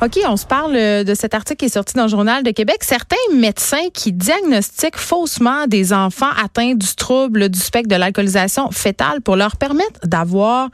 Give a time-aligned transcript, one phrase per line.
[0.00, 2.52] OK, on se parle euh, de cet article qui est sorti dans le Journal de
[2.52, 2.76] Québec.
[2.82, 9.20] Certains médecins qui diagnostiquent faussement des enfants atteints du trouble du spectre de l'alcoolisation fétale
[9.22, 10.68] pour leur permettre d'avoir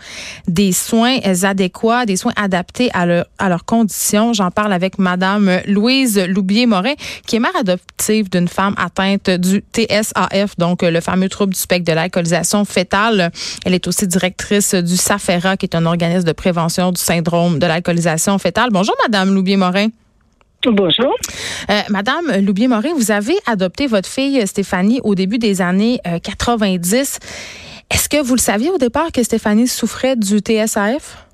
[0.46, 4.34] des soins adéquats, des soins adaptés à, leur, à leurs conditions.
[4.34, 6.92] J'en parle avec Madame Louise Loubier-Morin,
[7.26, 11.90] qui est mère adoptive d'une femme atteinte du TSAF, donc le fameux trouble du spectre
[11.90, 13.32] de l'alcoolisation fétale.
[13.64, 17.66] Elle est aussi directrice du SAFERA, qui est un organisme de prévention du syndrome de
[17.66, 18.68] l'alcoolisation fétale.
[18.70, 19.88] Bonjour, Madame Loubier-Morin.
[20.66, 21.14] Bonjour.
[21.70, 27.18] Euh, Madame Loubier-Morin, vous avez adopté votre fille Stéphanie au début des années 90.
[27.22, 31.24] Euh, Est-ce que vous le saviez au départ que Stéphanie souffrait du TSAF?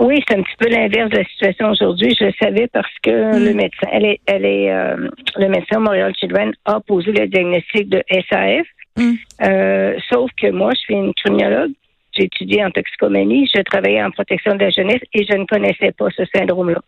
[0.00, 2.14] Oui, c'est un petit peu l'inverse de la situation aujourd'hui.
[2.18, 3.44] Je le savais parce que mm.
[3.44, 7.88] le médecin, elle est, elle est, euh, le médecin Montréal Children a posé le diagnostic
[7.88, 8.66] de SAF.
[8.96, 9.14] Mm.
[9.42, 11.72] Euh, sauf que moi, je suis une criminologue.
[12.18, 13.48] J'ai étudié en toxicomanie.
[13.54, 16.80] Je travaillais en protection de la jeunesse et je ne connaissais pas ce syndrome-là.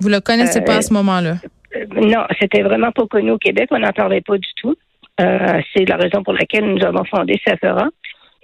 [0.00, 1.36] Vous le connaissez pas à ce moment-là?
[1.76, 3.68] Euh, non, c'était vraiment pas connu au Québec.
[3.70, 4.74] On n'en parlait pas du tout.
[5.18, 7.88] c'est la raison pour laquelle nous avons fondé SAFERA.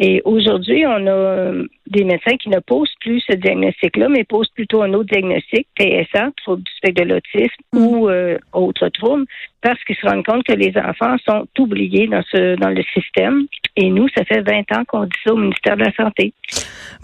[0.00, 4.50] Et aujourd'hui, on a euh, des médecins qui ne posent plus ce diagnostic-là, mais posent
[4.50, 7.78] plutôt un autre diagnostic, TSA, trouble du spectre de l'autisme mm.
[7.78, 9.24] ou euh, autre trouble,
[9.60, 13.46] parce qu'ils se rendent compte que les enfants sont oubliés dans ce dans le système.
[13.80, 16.32] Et nous, ça fait 20 ans qu'on dit ça au ministère de la Santé.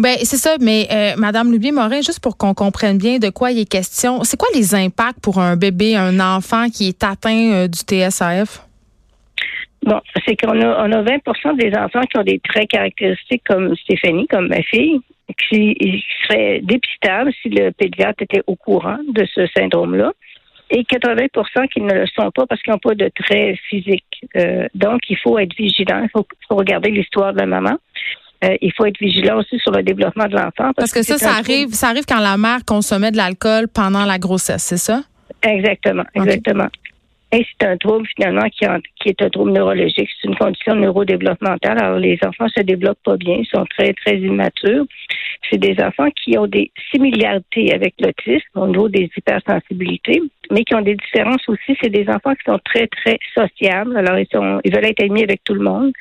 [0.01, 3.61] Ben c'est ça, mais euh, Madame Loubier-Morin, juste pour qu'on comprenne bien de quoi il
[3.61, 7.69] est question, c'est quoi les impacts pour un bébé, un enfant qui est atteint euh,
[7.69, 8.67] du TSAF?
[9.85, 13.77] Bon, c'est qu'on a, on a 20 des enfants qui ont des traits caractéristiques comme
[13.77, 14.99] Stéphanie, comme ma fille,
[15.49, 20.11] qui seraient dépistables si le pédiatre était au courant de ce syndrome-là.
[20.77, 24.25] Et 80% qui ne le sont pas parce qu'ils n'ont pas de traits physiques.
[24.37, 26.03] Euh, donc, il faut être vigilant.
[26.03, 27.77] Il faut, regarder l'histoire de la maman.
[28.45, 30.73] Euh, il faut être vigilant aussi sur le développement de l'enfant.
[30.77, 34.19] Parce, que, ça, ça arrive, ça arrive quand la mère consommait de l'alcool pendant la
[34.19, 35.03] grossesse, c'est ça?
[35.43, 36.69] Exactement, exactement.
[37.43, 40.09] C'est un trouble finalement qui, est un trouble neurologique.
[40.21, 41.83] C'est une condition neurodéveloppementale.
[41.83, 44.85] Alors les enfants se développent pas bien, ils sont très très immatures.
[45.51, 50.75] C'est des enfants qui ont des similarités avec l'autisme au niveau des hypersensibilités, mais qui
[50.75, 51.77] ont des différences aussi.
[51.83, 53.97] C'est des enfants qui sont très très sociables.
[53.97, 54.29] Alors ils
[54.65, 55.93] ils veulent être amis avec tout le monde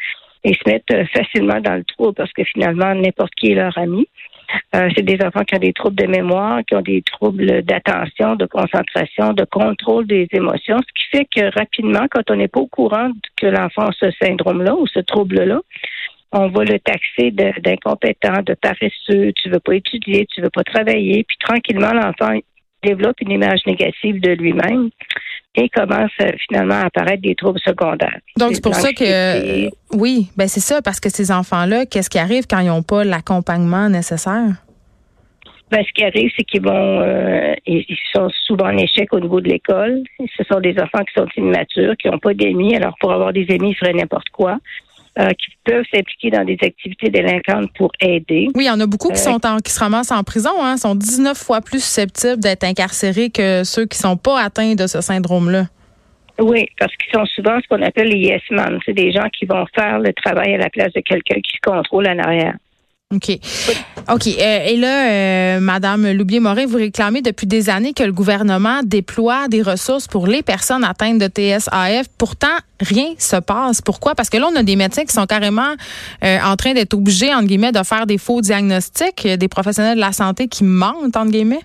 [0.44, 3.78] et se mettent euh, facilement dans le trouble parce que finalement n'importe qui est leur
[3.78, 4.08] ami.
[4.76, 8.36] Euh, c'est des enfants qui ont des troubles de mémoire, qui ont des troubles d'attention,
[8.36, 12.60] de concentration, de contrôle des émotions, ce qui fait que rapidement, quand on n'est pas
[12.60, 15.62] au courant que l'enfant a ce syndrome-là ou ce trouble-là,
[16.34, 21.24] on va le taxer d'incompétent, de, paresseux, tu veux pas étudier, tu veux pas travailler,
[21.24, 22.38] puis tranquillement, l'enfant
[22.84, 24.90] développe une image négative de lui-même
[25.56, 28.20] et commence euh, finalement à apparaître des troubles secondaires.
[28.38, 32.20] Donc c'est pour ça que oui, ben c'est ça parce que ces enfants-là, qu'est-ce qui
[32.20, 34.64] arrive quand ils n'ont pas l'accompagnement nécessaire?
[35.74, 39.42] Ben, ce qui arrive, c'est qu'ils vont, euh, ils sont souvent en échec au niveau
[39.42, 40.04] de l'école.
[40.38, 42.76] Ce sont des enfants qui sont immatures, qui n'ont pas d'amis.
[42.76, 44.60] Alors, pour avoir des amis, ils feraient n'importe quoi.
[45.20, 48.48] Euh, qui peuvent s'impliquer dans des activités délinquantes pour aider.
[48.56, 50.76] Oui, il y en a beaucoup qui sont en, qui se ramassent en prison, hein,
[50.76, 55.02] sont 19 fois plus susceptibles d'être incarcérés que ceux qui sont pas atteints de ce
[55.02, 55.66] syndrome-là.
[56.40, 58.80] Oui, parce qu'ils sont souvent ce qu'on appelle les yes men.
[58.88, 61.62] C'est des gens qui vont faire le travail à la place de quelqu'un qui se
[61.62, 62.56] contrôle en arrière.
[63.14, 63.40] OK.
[64.12, 64.28] OK.
[64.28, 69.48] Euh, et là, euh, Madame Loubier-Morin, vous réclamez depuis des années que le gouvernement déploie
[69.48, 72.08] des ressources pour les personnes atteintes de TSAF.
[72.18, 73.82] Pourtant, rien se passe.
[73.82, 74.16] Pourquoi?
[74.16, 75.74] Parce que là, on a des médecins qui sont carrément
[76.24, 80.02] euh, en train d'être obligés, entre guillemets, de faire des faux diagnostics, des professionnels de
[80.02, 81.62] la santé qui mentent, entre guillemets.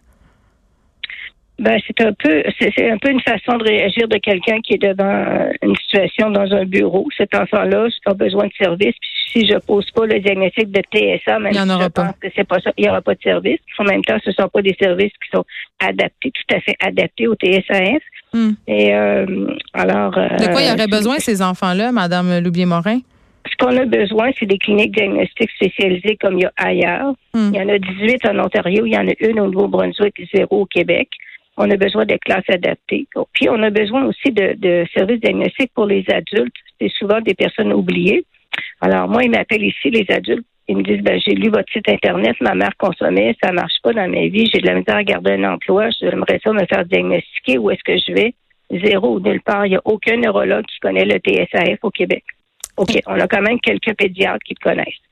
[1.59, 4.83] Ben, c'est un peu, c'est un peu une façon de réagir de quelqu'un qui est
[4.83, 7.09] devant une situation dans un bureau.
[7.17, 8.95] Cet enfant-là a besoin de service.
[9.01, 12.05] Puis si je pose pas le diagnostic de TSA, même il si je pas.
[12.05, 13.59] pense que c'est pas ça, il n'y aura pas de service.
[13.79, 15.45] En même temps, ce ne sont pas des services qui sont
[15.81, 18.03] adaptés, tout à fait adaptés au TSAF.
[18.33, 18.51] Hmm.
[18.69, 19.27] Et euh,
[19.73, 20.13] alors.
[20.13, 23.01] de quoi il y aurait euh, besoin ces enfants-là, Madame Loubier-Morin?
[23.51, 27.15] Ce qu'on a besoin, c'est des cliniques diagnostiques spécialisées comme il y a ailleurs.
[27.35, 27.51] Hmm.
[27.53, 30.63] Il y en a 18 en Ontario, il y en a une au Nouveau-Brunswick, zéro
[30.63, 31.09] au Québec.
[31.61, 33.07] On a besoin de classes adaptées.
[33.33, 36.55] Puis on a besoin aussi de, de services diagnostiques pour les adultes.
[36.81, 38.25] C'est souvent des personnes oubliées.
[38.81, 40.47] Alors, moi, ils m'appellent ici, les adultes.
[40.69, 43.93] Ils me disent, ben, j'ai lu votre site Internet, ma mère consommait, ça marche pas
[43.95, 46.85] dans ma vie, j'ai de la misère à garder un emploi, j'aimerais ça me faire
[46.85, 48.35] diagnostiquer, où est-ce que je vais?
[48.71, 49.65] Zéro, ou nulle part.
[49.65, 52.23] Il n'y a aucun neurologue qui connaît le TSAF au Québec.
[52.77, 55.03] OK, on a quand même quelques pédiatres qui le connaissent.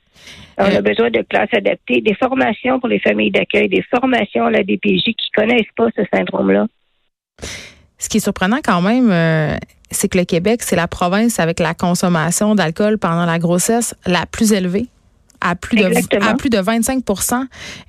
[0.58, 0.80] On a euh.
[0.82, 5.02] besoin de classes adaptées, des formations pour les familles d'accueil, des formations à la DPJ
[5.04, 6.66] qui connaissent pas ce syndrome-là.
[7.98, 9.56] Ce qui est surprenant quand même, euh,
[9.90, 14.26] c'est que le Québec, c'est la province avec la consommation d'alcool pendant la grossesse la
[14.26, 14.86] plus élevée,
[15.40, 17.02] à plus de, à plus de 25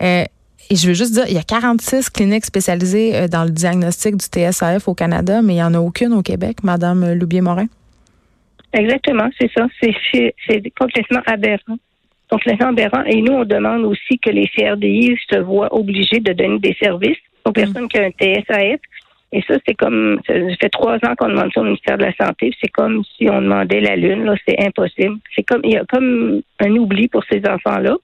[0.01, 0.23] euh,
[0.69, 4.15] Et je veux juste dire, il y a 46 cliniques spécialisées euh, dans le diagnostic
[4.15, 7.67] du TSAF au Canada, mais il n'y en a aucune au Québec, Madame Loubier-Morin.
[8.73, 9.65] Exactement, c'est ça.
[9.81, 11.77] C'est complètement aberrant.
[12.29, 13.03] Complètement aberrant.
[13.05, 17.17] Et nous, on demande aussi que les CRDI se voient obligés de donner des services
[17.45, 18.79] aux personnes qui ont un TSAF.
[19.33, 22.13] Et ça, c'est comme, ça fait trois ans qu'on demande ça au ministère de la
[22.13, 22.53] Santé.
[22.61, 25.17] C'est comme si on demandait la Lune, là, c'est impossible.
[25.35, 27.95] C'est comme, il y a comme un oubli pour ces enfants-là.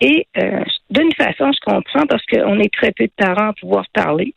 [0.00, 3.86] Et euh, d'une façon, je comprends parce qu'on est très peu de parents à pouvoir
[3.92, 4.34] parler.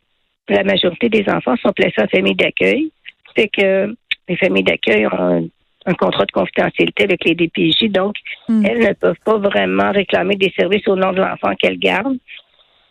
[0.48, 2.90] La majorité des enfants sont placés en famille d'accueil.
[3.36, 3.94] C'est que
[4.28, 5.50] les familles d'accueil ont
[5.86, 8.16] un, contrat de confidentialité avec les DPJ, donc
[8.48, 8.64] hmm.
[8.64, 12.18] elles ne peuvent pas vraiment réclamer des services au nom de l'enfant qu'elles gardent.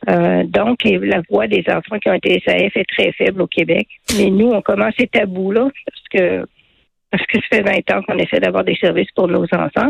[0.09, 3.87] Euh, donc, la voix des enfants qui ont été SAF est très faible au Québec.
[4.17, 6.45] Mais nous, on commence ces tabous-là parce que
[7.11, 9.89] parce que ça fait 20 ans qu'on essaie d'avoir des services pour nos enfants.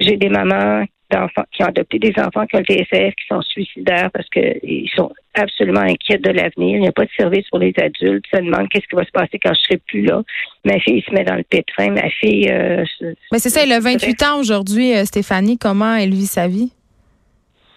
[0.00, 3.42] J'ai des mamans d'enfants qui ont adopté des enfants qui ont le TSF, qui sont
[3.42, 6.76] suicidaires parce qu'ils sont absolument inquiets de l'avenir.
[6.76, 8.24] Il n'y a pas de service pour les adultes.
[8.32, 10.22] Ils se demandent qu'est-ce qui va se passer quand je serai plus là.
[10.64, 11.90] Ma fille se met dans le pétrin.
[11.90, 12.48] Ma fille.
[12.50, 12.84] Euh,
[13.32, 15.58] Mais c'est ça, elle a 28 ans aujourd'hui, euh, Stéphanie.
[15.58, 16.72] Comment elle vit sa vie?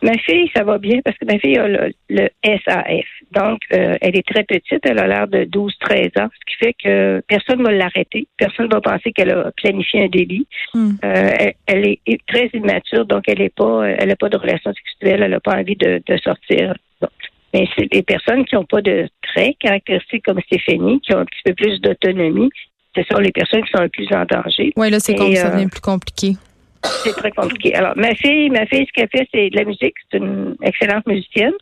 [0.04, 3.06] Ma fille, ça va bien parce que ma fille a le, SAF.
[3.32, 4.80] Donc, euh, elle est très petite.
[4.84, 8.28] Elle a l'air de 12-13 ans, ce qui fait que personne ne va l'arrêter.
[8.38, 10.48] Personne ne va penser qu'elle a planifié un délit.
[10.74, 10.92] Hmm.
[11.04, 15.24] Euh, elle, est très immature, donc elle n'est pas, elle n'a pas de relation sexuelle.
[15.24, 16.76] Elle n'a pas envie de, sortir.
[17.54, 21.26] Mais c'est des personnes qui n'ont pas de traits caractéristiques comme Stéphanie, qui ont un
[21.26, 22.50] petit peu plus d'autonomie.
[22.96, 24.74] Ce sont les personnes qui sont le plus en danger.
[24.76, 26.34] Oui, là, c'est ça euh, devient plus compliqué.
[26.84, 27.74] C'est très compliqué.
[27.76, 29.96] Alors, ma fille, ma fille, ce qu'elle fait, c'est de la musique.
[30.12, 31.54] C'est une excellente musicienne.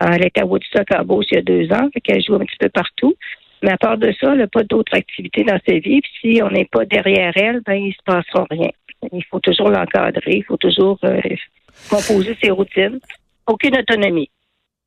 [0.00, 2.40] Elle était à Woodstock en Beauce il y a deux ans, fait qu'elle joue un
[2.40, 3.14] petit peu partout.
[3.62, 6.00] Mais à part de ça, elle n'a pas d'autres activités dans sa vie.
[6.00, 8.70] Puis si on n'est pas derrière elle, ben il se passera rien.
[9.12, 11.20] Il faut toujours l'encadrer, il faut toujours euh,
[11.88, 12.98] composer ses routines.
[13.46, 14.30] Aucune autonomie.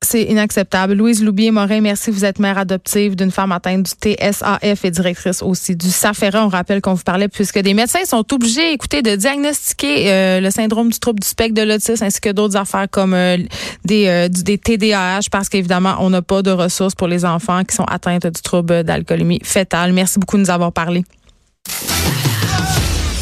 [0.02, 0.94] C'est inacceptable.
[0.94, 2.10] Louise Loubier-Morin, merci.
[2.10, 6.46] Vous êtes mère adoptive d'une femme atteinte du TSAF et directrice aussi du SAFERA.
[6.46, 10.52] On rappelle qu'on vous parlait puisque des médecins sont obligés, écoutez, de diagnostiquer euh, le
[10.52, 13.38] syndrome du trouble du spectre de l'autisme ainsi que d'autres affaires comme euh,
[13.84, 17.76] des, euh, des TDAH parce qu'évidemment, on n'a pas de ressources pour les enfants qui
[17.76, 19.92] sont atteints du trouble d'alcoolémie fétale.
[19.92, 21.04] Merci beaucoup de nous avoir parlé.